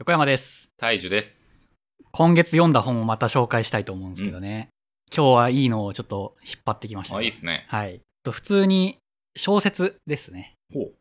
[0.00, 0.70] 横山です。
[0.78, 1.68] 大樹です。
[2.10, 4.70] 今月読んだ本をまた紹介したいと思うんですけどね。
[5.14, 7.66] 今日はいいのをちょっと引っ張ってきました、あ、いいっすね。
[7.68, 8.00] はい。
[8.24, 8.96] と普通に
[9.36, 10.54] 小説ですね。
[10.72, 10.92] ほう。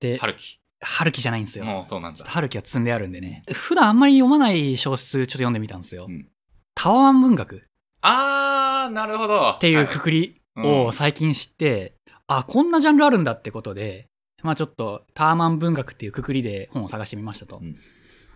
[0.00, 0.56] で、春樹。
[0.80, 1.66] 春樹じゃないんですよ。
[1.66, 2.30] もうそうなんだちょっと。
[2.30, 3.42] 春樹は積んであるんでね。
[3.52, 6.06] 普段あんまり読まない小説ちょっと読んでみたんですよ。
[6.08, 6.26] うん
[6.74, 7.60] タワマン文学っ
[8.00, 9.58] あー、なるほど。
[9.60, 11.92] ていうはいくくりうんを最近知って、
[12.26, 14.06] あ、こんなジャンルあるんだってことで、
[14.42, 17.58] まあちょっとタワマン文学っていうくくりで本を探してみましたと。
[17.58, 17.76] うん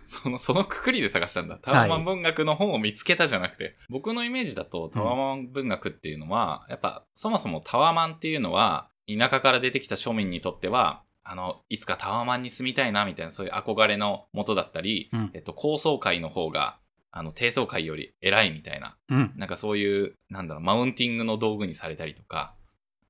[0.05, 1.57] その、そのくくりで探したんだ。
[1.57, 16.77] タワマン文学の本を見つけたじゃなくて、僕のイメージだとタワマン文学っていうのは、やっぱそもそもタワマンっていうのは、田舎から出てきた庶民にとっては、あの、いつかタワマンに住みたいなみたいな、そういう憧れのもとだったり、うんえっと、高層階の方が、
[17.11, 19.33] あの、低層階より偉いみたいな、うん。
[19.35, 22.55] なんかそういう、なんだろう、マウンティングの道具にされたりとか、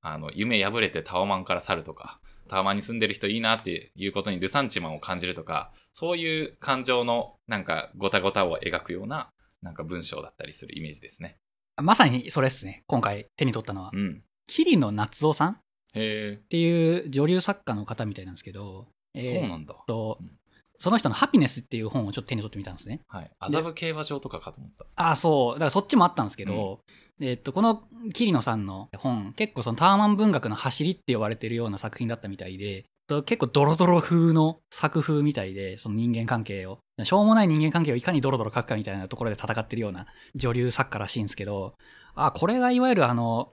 [0.00, 9.30] あの、夢破れてタワマンから去るとか、タワマンに住んでる人いいなっていうことにルサンチマンを感じるとか、そういう感情のなんかごたごたを描くような、
[9.62, 11.36] なんか文章だったりするイメージですね。
[11.82, 12.84] まさにそれですね。
[12.86, 13.90] 今回手に取ったのは。
[13.92, 14.22] うん。
[14.46, 15.52] 桐野夏夫さん？
[15.52, 15.56] っ
[15.94, 19.74] へていう女流作家の方みたいなんですけど、え、えーそうなんだ。
[19.86, 20.30] とうん
[20.78, 23.00] その人の「ハピネス」っていう本をちょっと手に取ってみたんですね。
[23.08, 23.30] はい。
[23.40, 24.84] 麻布競馬場とかかと思った。
[24.96, 25.54] ああ、そう。
[25.54, 26.80] だからそっちもあったんですけど、
[27.20, 41.74] えっと、この桐野さんの本、結構そのタワマン文学の走りって呼ばれてるような作品だったみたいで、と結構ドロドロ風の作風みたいで、その人間関係を、しょうもない人間関係をいかにドロドロ書くかみたいなところで戦ってるような女流作家らしいんですけど、
[42.14, 43.52] あ、これがいわゆるあの、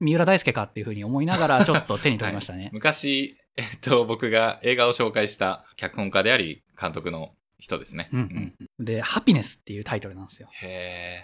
[0.00, 2.70] 三浦大輔かっていうふうに思いながらちょっと手に取りましたね。
[2.72, 8.08] 昔、 えっと、僕が映画を紹介した脚本家であり、監督の人ですね。
[8.12, 10.48] うんうんうん、で、ハピネスっていうタイトルなんですよ。
[10.52, 10.66] へ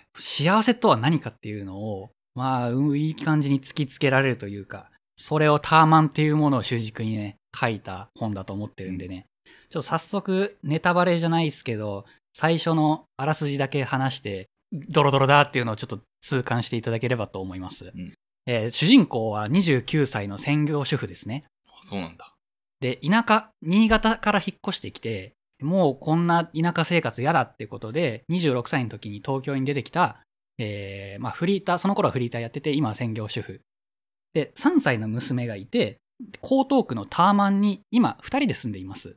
[0.04, 0.06] え。
[0.16, 9.26] 幸せとは何かっていうのを、まあ、うんいい感じに突きつけられるというか、それをターマンっていうものを主軸にね、書いた本だと思ってるんでね、
[9.68, 17.86] ちょっと早速、ネタバレじゃないですけど、最初のあらすじだけ話して、ドロドロだっていうのをちょっと痛感していただければと思います。
[17.86, 18.14] ん
[18.46, 21.44] えー主人公は29歳の専業主婦ですね。
[21.80, 22.34] あそうなんだ。
[22.80, 30.20] で、田舎、新潟から引っ越してきて、もうこんな田舎生活嫌だってことで、26歳の時に東京に出てきた、
[30.58, 33.60] えーまあフリーター、その頃はフリーターやってて、今は専業主婦。
[34.32, 35.98] で、3歳の娘がいて、
[36.42, 39.16] 江東区のターマンに今2人で住んでいます。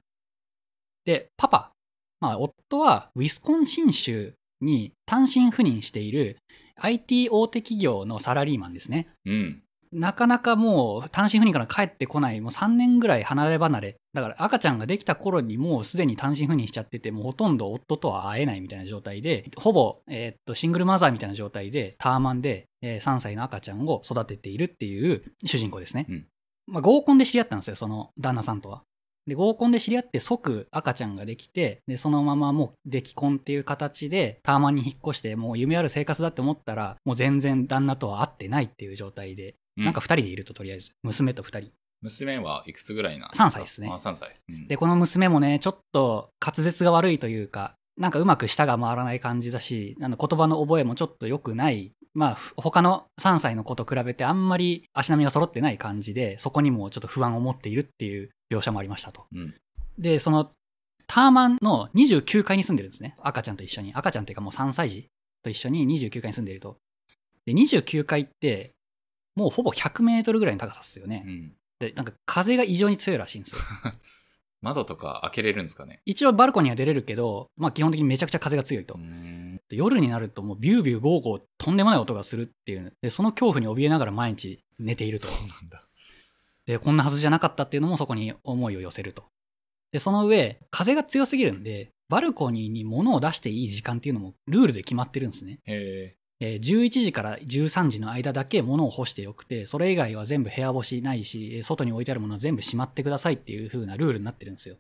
[1.06, 1.72] で、パパ、
[2.20, 6.38] まあ夫はウィスコンシン州に単身赴任している
[6.78, 9.10] IT 大手企業のサラリーマンですね。
[9.26, 9.64] うん。
[9.94, 13.96] なかなかもう単身赴任から帰ってこない、もう3年ぐらい離れ離れ。
[14.14, 26.06] だから赤ちゃんができた頃にもうすでに単身赴任しちゃってて、もうほとんど夫とは会えないみたいな状態で、ほぼ、えーっと、シングルマザーみたいな状態で、ターマンで、えー3歳の赤ちゃんを育てているっていう主人公ですね。
[26.10, 26.26] うん
[26.66, 28.84] まあ、合コンで知り合ったんですよ、その旦那さんとは。
[29.26, 40.92] で、合コンで知り合って即赤ちゃんができて、で、そのままもう出来婚っていう形でターマンに引っ越して、もう夢ある生活だって思ったら、もう全然旦那とは会ってないっていう状態で、うなんか2人でいるととりあえず。
[41.04, 41.72] 娘と2人。
[42.02, 44.36] 娘はいくつぐらいなん3歳ですねあ、3歳。
[44.50, 51.92] うんで、この娘もね、ちょっと滑舌が悪いというか、なんかうまく舌が回らない感じだし、あの言葉の覚えもちょっと良くない。
[52.16, 59.26] まあ、ふ他の3歳の子と比べてあんまり足並みが揃ってない感じで、そこにもちょっと不安を持っているっていう描写もありましたと。
[59.34, 59.56] うん。
[59.98, 60.52] で、その、
[61.08, 63.16] ターマンの29階に住んでるんですね。
[63.20, 63.94] 赤ちゃんと一緒に。
[63.94, 65.08] 赤ちゃんっていうかもう3歳児
[65.42, 66.78] と一緒に29階に住んでいると。
[67.46, 68.72] で、29階って、
[69.36, 71.30] もうほぼ100メートルぐらいの高さですよねう。
[71.30, 71.54] ん。
[71.80, 73.62] で、なんか風が異常に強いらしいんですよ。
[74.62, 76.02] 窓とか開けれるんですかね？
[76.06, 78.98] 一応バルコニーは出れるけど、まあ基本的にめちゃくちゃ風が強いと。
[79.70, 82.94] 夜になるともうビュービューゴーゴーとんでもない音がするっていう。
[83.02, 85.48] で、その恐怖に怯えながら毎日寝ているとそう。
[85.48, 85.84] なんだ。
[86.66, 89.26] で、こんなはずじゃなかったっていうのもそこに思いを寄せると。
[89.92, 95.60] で、その上、風が強すぎるんで、バルコニーに物を出していい時間っていうのもルールで決まってるんですね。
[96.44, 104.76] へえー11時から13時の間だけ物を干してよくて、それ以外は全部部屋干しないし、えー外に置いてあるものは全部しまってくださいっていう風なルールになってるんですよ。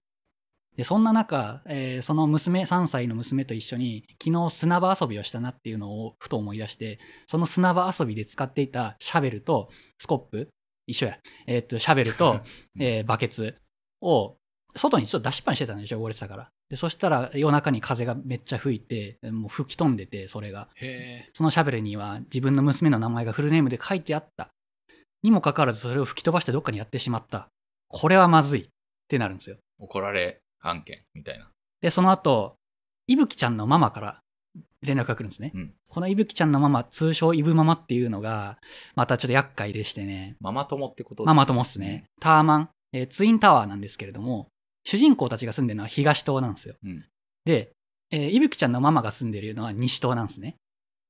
[0.76, 10.50] で、そんな中、えーその娘、3歳の娘と一緒に、昨日砂場遊びをしたなっていうのをふと思い出して、その砂場遊びで使っていたシャベルとスコップ、
[10.88, 11.18] 一緒や。
[11.48, 12.42] えーっと、シャベルと、
[12.80, 13.56] えーバケツ
[14.02, 14.38] を、
[14.76, 16.50] 外にちょっと出しっぱにしてたんでしょ、汚れてたから。
[16.70, 20.70] で、そしたら夜中に風がめっちゃ吹いて、もう吹き飛んでて、それが。
[21.34, 24.50] そのシャベルには自分の娘の名前がフルネームで書いてあった。
[25.22, 27.48] にもかかわらずそれを吹き飛ばしてどっかにやってしまった。
[27.88, 28.66] これはまずいっ
[29.08, 29.58] てなるんですよ。
[29.80, 31.50] 怒られ案件みたいな。
[31.82, 32.56] で、その後、
[33.08, 34.20] いぶきちゃんのママから
[34.82, 35.52] 連絡が来るんですね。
[35.54, 38.58] うんこのいぶきちゃんのママ、通称いぶママっていうのが、
[38.96, 40.36] またちょっと厄介でしてね。
[40.40, 42.06] ママ友ってことママ友っすね。
[42.20, 44.48] ターマン、えーツインタワーなんですけれども、
[44.84, 46.76] 主人公たちが住んでるのは東棟なんですよ。
[46.84, 47.06] うん
[47.46, 47.72] で、
[48.12, 50.56] えー、いぶきちゃんのママが住んでるのは西棟なんですね。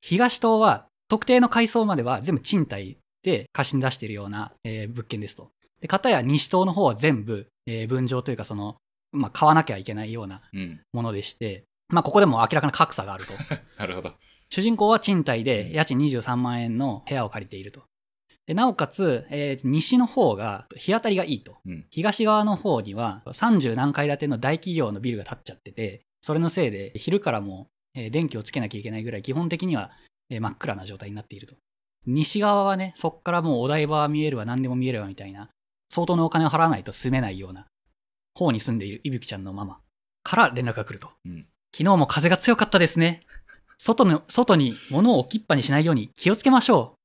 [0.02, 5.52] 東棟は特定の階層までは全部賃貸で貸しに出しているような、えー物件ですと。
[5.80, 8.78] で、片や西棟の方は全部、えー分譲というかその、
[9.12, 10.82] まあ、買わなきゃいけないようなうん。
[10.92, 13.34] ものでして、まあ、ここでも明らかな格差があると。
[13.78, 14.14] なるほど。
[14.50, 17.84] 主人公は賃貸で家賃23万円の部屋を借りていると。
[18.46, 21.58] でなおかつ、えー西の方が日当たりがいいと。
[21.66, 21.86] うん。
[21.90, 29.92] 東側の方には30何階建ての大企業のビルが建っちゃってて、それのせいで昼からもえー電気をつけなきゃいけないぐらい基本的には
[30.30, 31.56] えー真っ暗な状態になっていると。
[32.06, 35.50] 西側はね、そっからもうお台場は見えるわ何でも見えるわみたいな、
[35.90, 37.66] 相当のお金を払わないと住めないような
[38.38, 39.80] 方に住んでいるいぶきちゃんのママ
[40.24, 41.10] から連絡が来ると。
[41.26, 41.46] うん。
[41.76, 43.22] 昨日も風が強かったですね。
[43.78, 47.03] 外の、外に物を置きっぱにしないように気をつけましょう。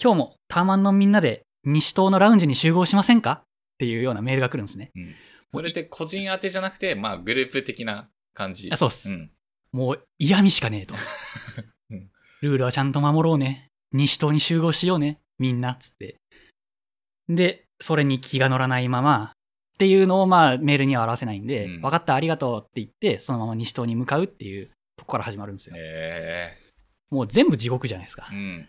[0.00, 3.42] 今日もターマンのみんなで西棟のラウンジに集合しませんか？
[3.42, 3.42] っ
[3.78, 4.90] ていうようなメールが来るんですね。
[4.94, 5.14] うん。
[5.50, 8.68] それって個人宛てじゃなくて、まあ、グループ的な感じ？
[8.70, 9.30] あそうっすん。
[9.72, 10.94] もう嫌味しかねえと
[11.90, 12.10] うん。
[12.42, 13.66] ルールはちゃんと守ろうね。
[13.92, 15.18] 西棟に集合しようね。
[15.40, 16.16] みんな、つって。
[17.28, 25.76] で、それに気が乗らないまま、っていうのをまあメールには表せないんで、うん分かった、ありがとうって言って、そのまま西棟に向かうっていうとこから始まるんですよ。
[25.76, 26.56] へ
[27.10, 28.34] もう全部地獄じゃないですかえ。
[28.34, 28.68] うん。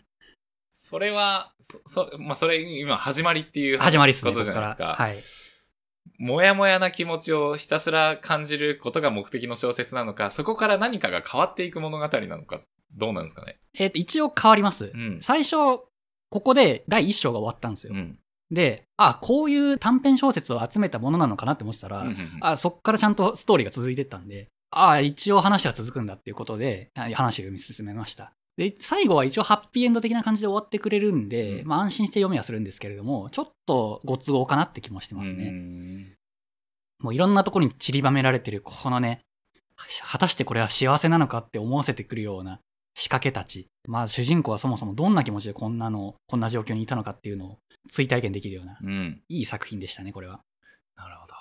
[0.81, 4.45] それは、そ、そ、まあ、それ、今、始まりっていう始まりっすね、ここと。
[4.45, 4.95] じゃないですか。
[4.97, 5.17] はい。
[6.19, 12.61] もやもやな気持ちをひたすら感じることが目的の小説なのか、そこから何かが変わっていく物語なのか、
[12.95, 13.57] どうなんですかね？
[13.77, 14.93] えっ、と、一応変わります。
[14.95, 15.19] うん。
[15.21, 17.93] 最初、ここで第一章が終わったんですよ。
[17.93, 18.17] うん。
[18.49, 28.31] で、あ、こういう短編小説を集めたものなのかなって思ってたら、うんうんうんあそっからちゃんとストーリーが続いてったんで、あ一応話が続くんだっていうことで、あ話を読み進めました。
[28.59, 35.49] で、最後は一応ハッピーエンド的な感じで終わってくれるんで、うんまあ安心して読みはするんですけれども、ちょっとご都合かなって気もしてますうね。
[35.49, 36.13] ん
[36.99, 39.21] もういろんなところに散りばめられてる、このね、
[40.11, 42.59] 果たしてこれは幸せなのかって思わせてくるような
[42.95, 43.67] 仕掛けたち。
[43.87, 47.59] まあ主人公はそもそもどんな気持ちでこんなの、こんな状況にいたのかっていうのを
[47.89, 49.21] 追体験できるような、うん。
[49.29, 50.41] いい作品でしたね、これは。
[50.97, 51.33] なるほど。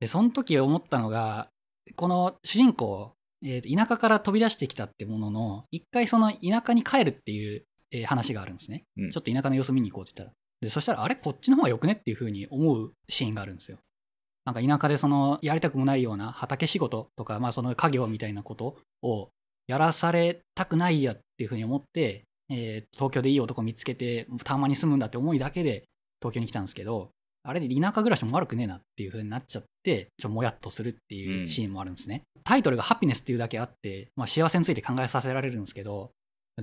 [0.00, 1.50] で、その時思ったのが、
[1.94, 3.12] この主人公、
[3.44, 7.62] えーと田舎から飛び出してきたってものの、一回その田舎に帰るっていう、
[7.92, 8.82] えー話があるんですね。
[8.96, 10.34] うんちょっと田舎の様子見に行こうって言ったら。
[10.60, 11.16] で、そしたら、あれ？
[11.16, 13.78] こっちの方が良くねっていう風に思うシーンがあるんですよ。
[14.46, 19.28] なんか田舎でその、やりたくもないような畑仕事とか、まあその家業みたいなことを
[19.66, 25.84] やらされたくないやっていう風に思って、えー東京でいい男見つけて、たまに住むんだって思いだけで
[26.22, 27.10] 東京に来たんですけど、
[27.48, 32.22] あれで田舎暮らしも悪くねえなっていう風になっちゃって、ちょっともやっとするっていううんシーンもあるんですね。
[32.44, 36.10] タイトルがハピネスっていうだけあって、まあ、幸せについて考えさせられるんですけど、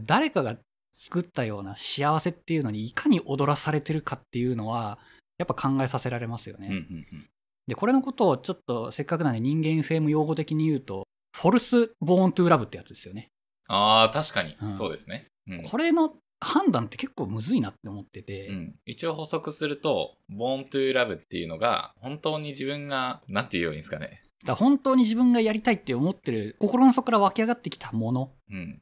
[0.06, 0.58] 誰かが
[0.94, 5.00] 作ったような幸せっていうのにいかに踊らされてるかっていうのは、
[5.38, 6.68] やっぱ考えさせられますよね。
[6.68, 7.26] うんうんうん。
[7.68, 13.30] で、これのことをちょっとせっかくなんで人間 FM 用語的に言うと、フォルス・ボーン・トゥ・ラブってやつですよね。
[13.68, 14.68] ああ、確かにう。
[14.68, 15.26] んそうですね。
[15.48, 15.64] うん。
[15.64, 16.14] これの
[16.44, 24.24] 判断って結構むずいなって思ってて、うん、一応補足すると、born to love っていうのが、本当に自分が、なんて言うようにですかね。
[24.46, 28.82] だ本当に自分がやりたいって思ってる心の底から湧き上がってきたものうん。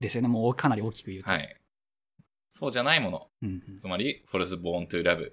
[0.00, 0.28] ですよね。
[0.28, 1.30] もうかなり大きく言うと。
[1.30, 1.56] はい。
[2.50, 3.28] そうじゃないもの。
[3.42, 5.32] うんうんつまり、false born to love。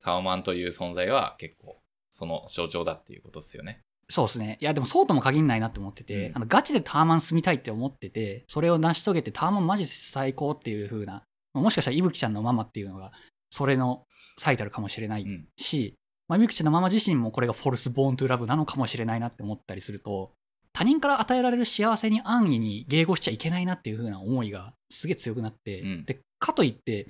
[0.00, 1.80] タワマンという存在は結構、
[2.10, 3.80] その象徴だっていうことですよね。
[4.08, 4.58] そうですね。
[4.60, 11.22] いや、でもそうとも限んないなって思ってて、うんあのガチでタワマン住みたいって思ってて、それを成し遂げてタワマンマジ最高っていう風な、
[11.54, 13.12] もしかしたらいぶきちゃんのママっていうのが、
[13.50, 14.04] それの
[14.38, 15.46] 最たるかもしれないうん。
[15.56, 15.94] し、
[16.28, 20.32] まあ、いぶきちゃんのママ自身もこれがフォルス・ボーン・トゥ・ラブなのかもしれないなって思ったりすると、
[20.72, 27.06] 他人から与えられる幸せに安易に迎合しちゃいけないなっていう風な思いがすげえ強くなって、うんで、かといって、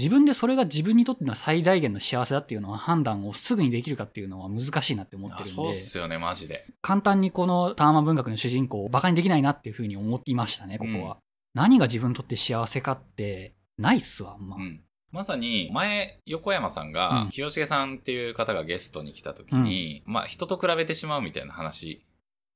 [0.00, 6.64] 自分でそれが自分にとっての最大限の幸せだっていうのは判断をすぐにできるかっていうのは難しいなって思ってあるんで、そうっすよね、マジで。
[6.80, 11.14] 簡単にこのターマン文学の主人公をバカにできないなっていうふうに思いましたね、ここは。
[11.14, 11.20] うん
[11.52, 14.56] 何が自分にとって幸せかって、ないっすわ、あんま。
[14.56, 14.84] うん。
[15.10, 22.06] まさに、前、横山さんが、うん清重さんっていう方がゲストに来た時に、まあ、人と比べてしまうみたいな話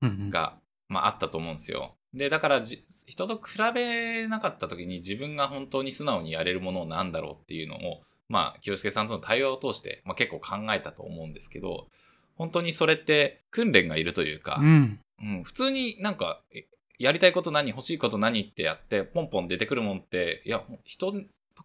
[0.00, 0.58] うんうんが、
[0.88, 1.96] まあ、あったと思うんですよ。
[2.14, 11.88] で、だからじ、人と比べなかった時に自分が本当に素直にやれるものなんだろうっていうのを、まあ、清介さんとの対話を通して、まあ、結構考えたと思うんですけど、
[12.36, 15.00] 本当にそれって訓練がいるというか、うん。
[15.22, 16.64] うん、普通になんか、え
[16.98, 21.18] やりたいこと何、欲しいこと何ってやって、ポンポン出てくるもんって、いや、人と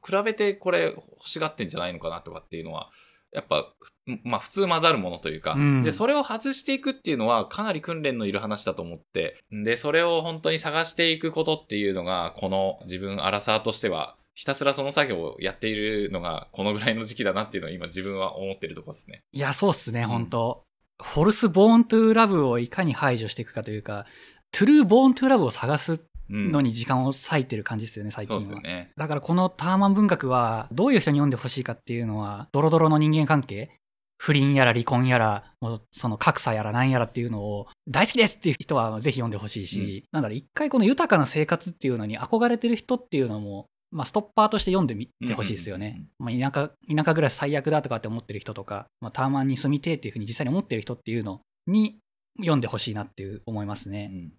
[0.04, 2.90] 比べてこれ欲しがってんじゃないのかなとかっていうのは、
[3.32, 3.92] やっぱ、ふ
[4.24, 19.22] まあ普通混ざるものというか、うんで、それを外していくっていうのはかなり訓練のいる話だと思って、で、それを本当に探していくことっていうのが、この自分、アラサーとしてはひたすらその作業をやっているのがこのぐらいの時期だなっていうのを今自分は思ってるとこですね。
[19.34, 20.64] いや、そうっすね、ん本当
[21.04, 24.06] フォルス・ボーン・トゥ・ラブをいかに排除していくかというか、
[24.52, 26.00] トゥルー・ボーン・トゥ・ラブを探すうん。
[26.30, 28.42] のに時間を割いてる感じですよね、最近は。
[28.42, 28.92] そうですよね。
[28.96, 33.72] だからこのターマン文学は、どういう人に読んでほしいかっていうのは、ドロドロの人間関係、
[34.18, 46.04] 不倫やら離婚やら、もうその格差やらなんやらっていうのを、大好きですっていう人はぜひ読んでほしいし、なんだろう、一回この豊かな生活っていうのに憧れてる人っていうのも、まあ、ストッパーとして読んでみてほしいですようんうんね。
[46.20, 51.98] まあ、田舎、田舎暮らし最悪だとかって思ってる人とか、まあ、ターマンに住みてえっていうふうに実際に思ってる人っていうのに
[52.40, 54.10] 読んでほしいなっていう思いますね。
[54.14, 54.34] うん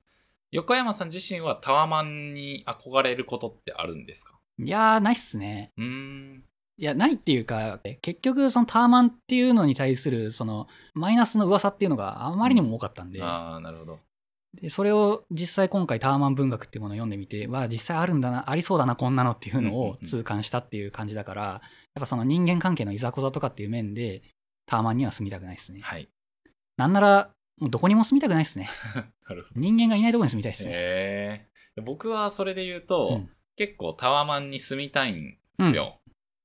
[0.53, 4.33] 横山さん自身はタワマンに憧れることってあるんですか？
[4.59, 5.71] いやー、ないっすね。
[5.77, 6.45] うーん。
[6.77, 14.01] いや、ないっていうか、結局、そのターマンっていうのに対する、その、マイナスの噂っていうのがあまりにも多かったんで、ああ、なるほど。
[14.61, 21.61] でそれを実際今回ターマン文学っていうものを読んでみて、わあ、実際あるんだな、ありそうだな、こんなのっていうのうんうんうんを痛感したっていう感じだから、やっ
[22.01, 24.23] ぱその人間関係のいざこざとかっていう面で、
[24.67, 25.81] ターマンには住みたくないですね。
[25.83, 26.09] はい。
[26.77, 27.31] なんなら、
[27.61, 28.69] もうどこにも住みたくないですね。
[29.29, 29.61] なるほど。
[29.61, 30.73] 人間がいないところに住みたいですね。
[30.73, 31.81] へえ。
[31.83, 36.01] 僕はそれで言うと、うん結構タワマンに住みたいんですよ。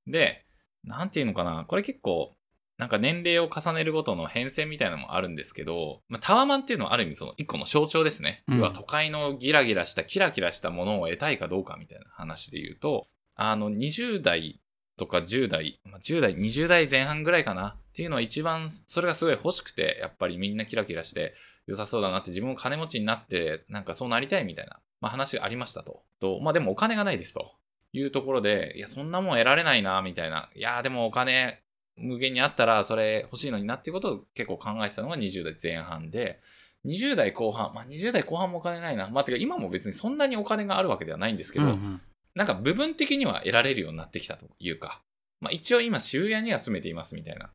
[0.06, 0.44] で、
[0.84, 2.36] なんていうのかな、これ結構、
[2.76, 8.44] なんか年齢を重ねるごとの変遷みたいなのもあるんですけど、まあ、タワマンっていうのはある意味その一個の象徴ですね。
[8.48, 14.60] うん要は都会のギラギラしたキラキラしたものを得たいかどうかみたいな話で言うと、あの20代
[14.98, 21.32] とか10代、まあ、10代、20代前半ぐらいかなっていうのは一番それがすごい欲しくて、やっぱりみんなキラキラして
[21.66, 26.02] 良さそうだなって自分も金持ちになってなんかそうなりたいみたいな、まあ、話がありましたと。
[26.20, 27.52] と、まあでもお金がないですと。
[27.94, 30.50] いうところで、いや、そんなもん得られないな、みたいな。
[30.54, 31.62] いや、でもお金
[31.96, 36.40] 無限にあったらそれ欲しいのになっていうことを結構考えてたのが20代前半で、
[36.84, 39.08] 20代後半、まあ20代後半もお金ないな。
[39.08, 42.00] まあてか今も別にそんなにお金があるわけではないんですけど、うんうん
[42.36, 45.00] なんか部分的には得られるようになってきたというか、
[45.40, 47.48] まあ一応今渋谷には住めていますみたいな、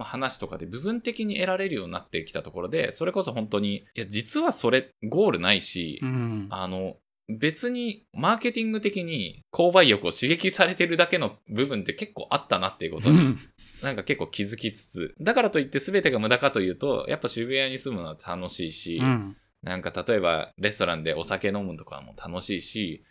[0.00, 6.46] まあ話とかで部分的に得られるようになってきたところで、それこそ本当に、いや実はそれゴールないし、うん。
[6.48, 6.96] あの、
[7.28, 13.38] 別にマーケティング的に購買欲を刺激されてるだけの部分って結構あったなっていうことにうん。
[13.82, 19.36] なんか結構気づきつつ、だからといって全てが無駄かというと、やっぱ渋谷に住むのは楽しいし、うん。
[19.62, 23.04] なんか例えばレストランでお酒飲むとかも楽しいし、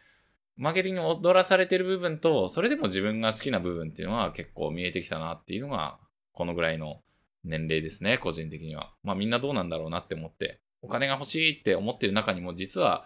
[0.57, 5.99] マーケティングに踊らされてる部分と、それでも自分が好きな部分っていうのは結構見えてきたなっていうのが、
[6.39, 7.01] このぐらいの
[7.43, 8.93] 年齢ですね、個人的には。
[9.03, 13.05] まあみんなどうなんだろうなって思って、お金が欲しいって思ってる中にも実は、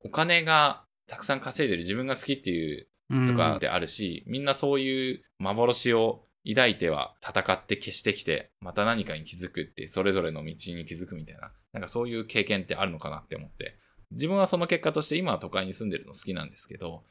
[0.00, 13.76] お金がたくさん稼いでる自分が好きっていううんとかであるし、みんなそういう幻を抱いては戦って消してきて、また何かに気づくって、それぞれの道に気づくみたいな、なんかそういう経験ってあるのかなって思って、
[14.10, 17.04] 自分はその結果として今は都会に住んでるの好きなんですけど、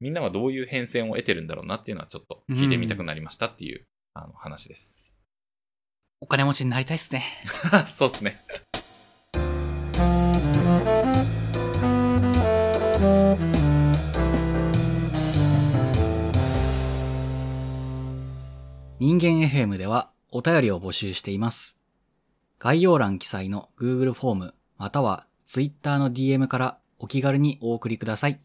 [0.00, 4.96] みんなはどういう変遷を得てるんだろうなっていうのはちょっと聞いてみたくなりましたっていう、あの話です。
[6.20, 7.24] お金持ちになりたいっすね。
[7.86, 8.40] そうですね。
[18.98, 21.78] 人間 FM ではお便りを募集しています。
[22.58, 28.38] 概要欄記載の Google フォームまたは Twitter の DM からお気軽にお送りください。